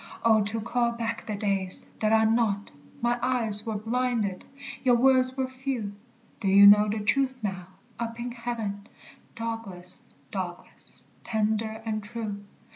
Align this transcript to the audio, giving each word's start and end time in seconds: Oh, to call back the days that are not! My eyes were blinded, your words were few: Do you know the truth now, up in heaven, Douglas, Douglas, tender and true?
Oh, 0.25 0.41
to 0.45 0.59
call 0.59 0.93
back 0.93 1.27
the 1.27 1.35
days 1.35 1.87
that 1.99 2.11
are 2.11 2.25
not! 2.25 2.71
My 3.03 3.19
eyes 3.21 3.67
were 3.67 3.77
blinded, 3.77 4.43
your 4.83 4.95
words 4.95 5.37
were 5.37 5.45
few: 5.47 5.93
Do 6.39 6.47
you 6.47 6.65
know 6.65 6.89
the 6.89 6.99
truth 7.01 7.35
now, 7.43 7.67
up 7.99 8.19
in 8.19 8.31
heaven, 8.31 8.87
Douglas, 9.35 10.01
Douglas, 10.31 11.03
tender 11.23 11.83
and 11.85 12.01
true? 12.03 12.41